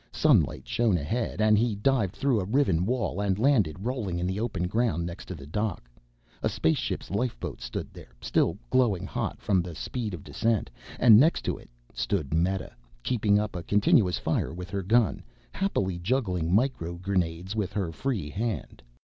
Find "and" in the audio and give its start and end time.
1.39-1.59, 3.21-3.37, 10.99-11.19